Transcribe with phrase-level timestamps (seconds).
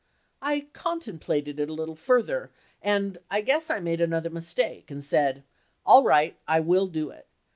[0.41, 2.51] I contemplated it a little further,
[2.81, 5.43] and I guess I made another mistake and said,
[5.85, 7.27] "All right, I will do it."